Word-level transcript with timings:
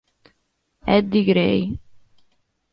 Eddie 0.95 1.21
Gray 1.27 1.61